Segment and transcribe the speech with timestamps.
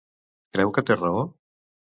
[0.57, 1.23] Creu que té raó?